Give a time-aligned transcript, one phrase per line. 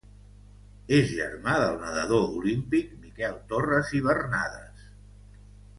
[0.99, 4.91] És germà del nadador olímpic Miquel Torres i Bernades.